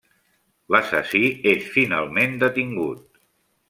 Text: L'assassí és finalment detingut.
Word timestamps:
L'assassí 0.75 1.23
és 1.53 1.69
finalment 1.77 2.37
detingut. 2.49 3.27